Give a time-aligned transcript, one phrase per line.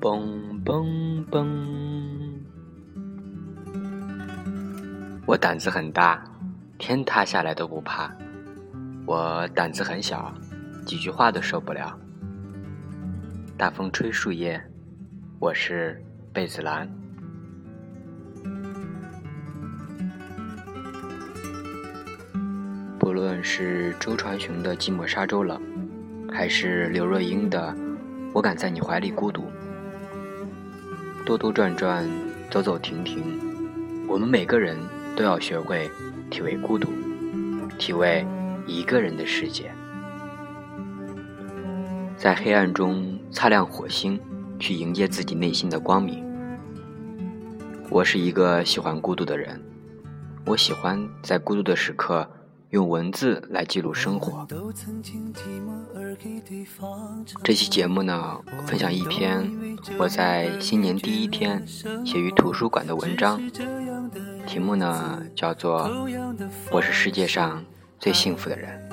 [0.00, 1.46] 嘣嘣嘣！
[5.26, 6.24] 我胆子很大，
[6.78, 8.10] 天塌下来都不怕。
[9.04, 10.32] 我胆子很小，
[10.86, 11.98] 几句话都受不了。
[13.58, 14.58] 大风吹树叶，
[15.38, 16.88] 我是贝子兰。
[22.98, 25.60] 不论是周传雄的《寂寞沙洲冷》，
[26.32, 27.70] 还是刘若英的
[28.32, 29.42] 《我敢在你怀里孤独》，
[31.30, 32.10] 兜兜转转，
[32.50, 33.22] 走走停停，
[34.08, 34.76] 我们每个人
[35.14, 35.88] 都要学会
[36.28, 36.88] 体味孤独，
[37.78, 38.26] 体味
[38.66, 39.70] 一个人的世界，
[42.16, 44.20] 在黑暗中擦亮火星，
[44.58, 46.24] 去迎接自己内心的光明。
[47.90, 49.62] 我是一个喜欢孤独的人，
[50.44, 52.28] 我喜欢在孤独的时刻。
[52.70, 54.46] 用文字来记录生活。
[57.42, 59.50] 这期节目呢，分享一篇
[59.98, 61.66] 我在新年第一天
[62.06, 63.40] 写于图书馆的文章，
[64.46, 65.82] 题目呢叫做
[66.70, 67.64] 《我是世界上
[67.98, 68.88] 最幸福的人》。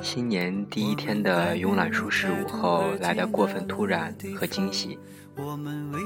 [0.00, 4.96] 新年第一天的慵懒舒适午后来的过分突然和惊喜，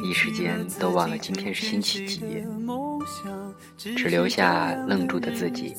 [0.02, 2.22] 一时间都忘了今天是星期几。
[3.76, 5.74] 只留下愣住的自己，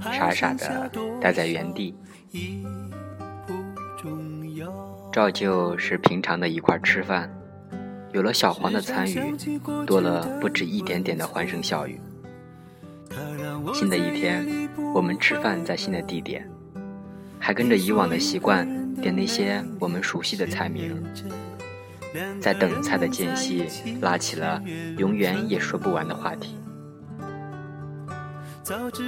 [0.00, 1.94] 傻傻的待在原地。
[5.12, 7.28] 照旧是平常的一块吃饭，
[8.12, 9.36] 有了小黄的参与，
[9.84, 12.00] 多了不止一点点的欢声笑语。
[13.74, 16.48] 新的一天，我们吃饭在新的地点，
[17.38, 21.02] 还跟着以往的习惯点那些我们熟悉的菜名。
[22.40, 23.64] 在等菜的间隙，
[24.00, 24.60] 拉起了
[24.96, 26.56] 永远也说不完的话题。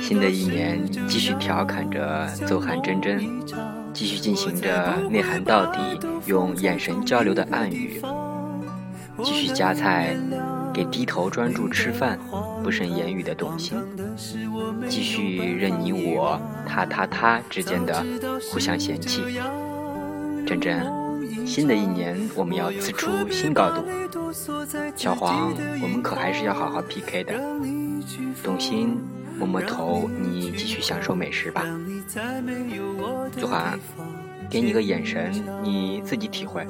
[0.01, 3.21] 新的一年，继续调侃着邹汉真真，
[3.93, 5.79] 继续进行着内涵到底、
[6.27, 8.03] 用眼神交流的暗语，
[9.23, 10.17] 继续夹菜
[10.73, 12.19] 给低头专注吃饭、
[12.63, 13.79] 不慎言语的董卿，
[14.89, 18.05] 继续任你我他他他之间的
[18.51, 19.23] 互相嫌弃。
[20.45, 21.02] 真真。
[21.47, 23.85] 新的一年，我们要自出新高度。
[24.97, 27.35] 小黄，我们可还是要好好 PK 的。
[28.43, 28.97] 董鑫，
[29.39, 31.65] 摸摸头，你继续享受美食吧。
[33.39, 33.79] 祖涵，
[34.51, 35.33] 给你个眼神，
[35.63, 36.67] 你自己体会。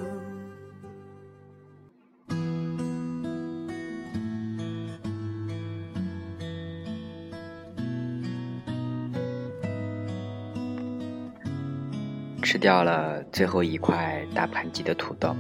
[12.43, 15.35] 吃掉了最后一块大盘鸡的土豆，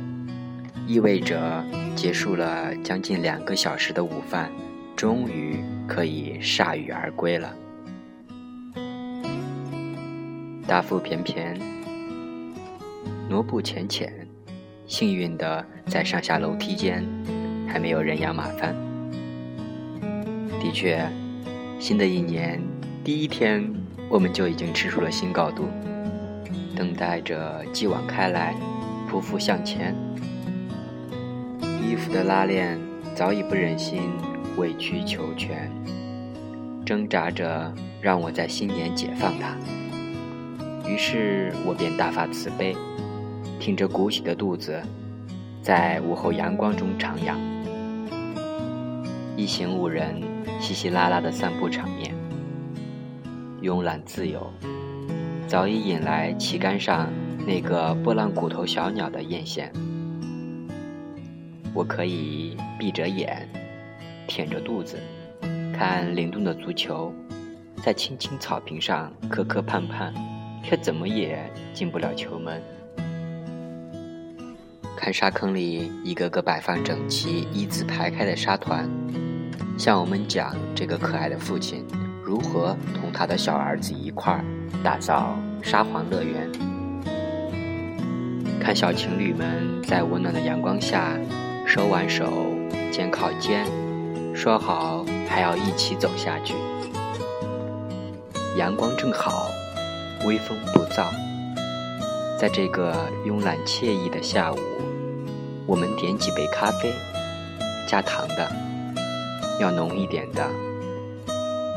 [0.86, 1.64] 意味着
[1.96, 4.50] 结束了将近两个小时的午饭，
[4.94, 5.58] 终于
[5.88, 7.52] 可以铩羽而归了。
[10.66, 11.58] 大腹便便，
[13.28, 14.10] 挪步浅浅，
[14.86, 17.04] 幸运的在上下楼梯间
[17.68, 18.74] 还没有人仰马翻。
[20.60, 21.04] 的确，
[21.80, 22.62] 新的一年
[23.02, 23.68] 第一天，
[24.08, 25.68] 我们就已经吃出了新高度。
[26.74, 28.54] 等待着继往开来，
[29.10, 29.94] 匍匐向前。
[31.80, 32.78] 衣服的拉链
[33.14, 34.10] 早已不忍心
[34.56, 35.70] 委曲求全，
[36.84, 39.54] 挣扎着让我在新年解放它。
[40.88, 42.76] 于是我便大发慈悲，
[43.60, 44.80] 挺着鼓起的肚子，
[45.62, 47.34] 在午后阳光中徜徉。
[49.36, 50.22] 一行五人
[50.60, 52.14] 稀稀拉拉的散步场面，
[53.62, 54.50] 慵懒自由。
[55.52, 57.12] 早已引来旗杆上
[57.46, 59.68] 那个波浪骨头小鸟的艳羡。
[61.74, 63.46] 我可以闭着眼，
[64.26, 64.98] 舔着肚子，
[65.76, 67.12] 看灵动的足球，
[67.84, 70.14] 在青青草坪上磕磕绊绊，
[70.64, 71.38] 却怎么也
[71.74, 72.62] 进不了球门。
[74.96, 78.88] 看沙坑里一个个摆放整齐、一字排开的沙团，
[79.76, 81.84] 向我们讲这个可爱的父亲
[82.32, 84.42] 如何同他的小儿子一块儿。
[84.82, 86.50] 打造沙皇乐园，
[88.58, 91.10] 看小情侣们在温暖的阳光下
[91.66, 92.24] 手挽手、
[92.90, 93.66] 肩靠肩，
[94.34, 96.54] 说好还要一起走下去。
[98.56, 99.50] 阳光正好，
[100.26, 101.04] 微风不燥，
[102.40, 102.94] 在这个
[103.26, 104.56] 慵懒惬意的下午，
[105.66, 106.94] 我们点几杯咖啡，
[107.86, 108.50] 加糖的，
[109.60, 110.44] 要浓一点的，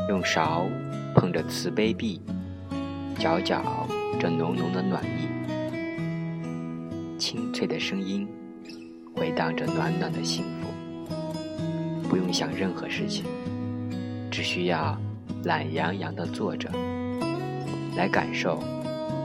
[0.08, 0.66] 用勺
[1.14, 2.20] 碰着瓷杯壁。
[3.18, 3.86] 搅搅
[4.20, 5.26] 这浓浓的暖意，
[7.18, 8.28] 清脆的声音
[9.14, 10.68] 回荡着暖暖的幸福。
[12.08, 13.24] 不用想任何事情，
[14.30, 14.96] 只需要
[15.44, 16.68] 懒洋洋地坐着，
[17.96, 18.62] 来感受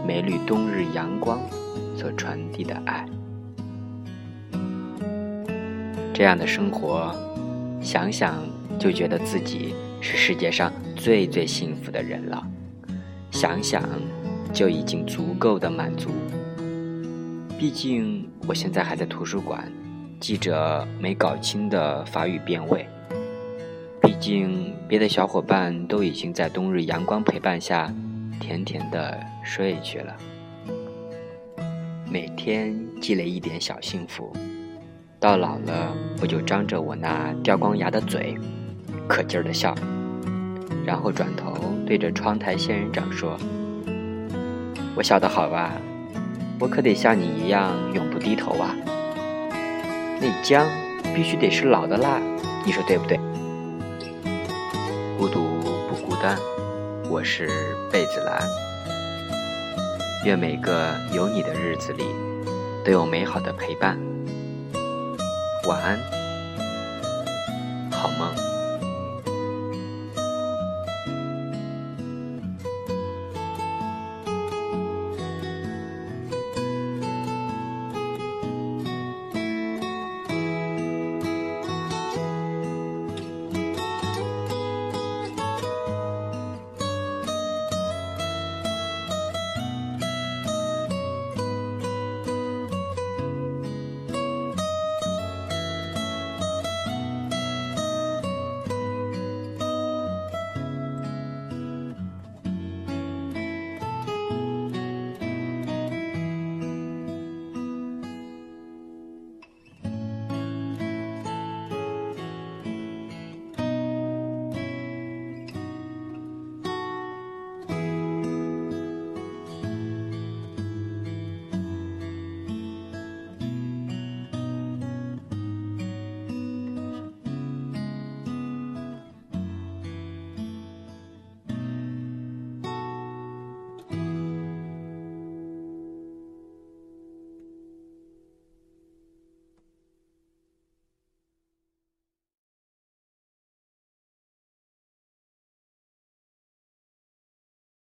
[0.08, 1.38] 每缕冬日阳光
[1.98, 3.06] 所传递的爱。
[6.14, 7.14] 这样的生活，
[7.82, 8.42] 想想
[8.80, 12.46] 就觉得自己是世界上最最幸福的人了。
[13.32, 13.88] 想想
[14.52, 16.10] 就已经足够的满足。
[17.58, 19.72] 毕竟我现在还在图书馆
[20.20, 22.86] 记着没搞清的法语变位。
[24.02, 27.94] 毕竟别的小伙伴都已经在冬日阳光陪伴下
[28.40, 30.18] 甜甜的睡去了。
[32.10, 34.34] 每天积累一点小幸福。
[35.20, 38.36] 到老了，我就张着我那掉光牙的嘴，
[39.08, 39.76] 可劲儿的笑，
[40.86, 41.54] 然后转头
[41.86, 43.38] 对着窗台仙人掌说
[44.96, 45.74] ：“我笑得好吧？
[46.60, 48.76] 我可得像你一样永不低头啊！
[50.22, 50.68] 那姜
[51.16, 52.20] 必须得是老的辣，
[52.66, 53.20] 你说对不对？”
[55.18, 55.60] 孤独
[55.90, 56.38] 不孤单，
[57.10, 57.50] 我是
[57.92, 58.42] 贝子兰。
[60.24, 62.04] 愿每个有你的日子里，
[62.86, 63.98] 都有美好的陪伴。
[65.68, 65.98] 晚安，
[67.92, 68.51] 好梦。